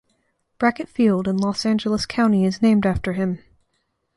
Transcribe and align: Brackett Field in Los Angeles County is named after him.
Brackett 0.57 0.89
Field 0.89 1.27
in 1.27 1.37
Los 1.37 1.63
Angeles 1.63 2.07
County 2.07 2.43
is 2.43 2.59
named 2.59 2.87
after 2.87 3.13
him. 3.13 3.37